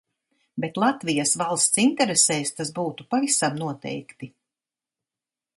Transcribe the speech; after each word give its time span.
Bet 0.63 0.79
Latvijas 0.83 1.33
valsts 1.41 1.79
interesēs 1.83 2.53
tas 2.61 2.73
būtu 2.81 3.09
pavisam 3.15 3.63
noteikti. 3.63 4.35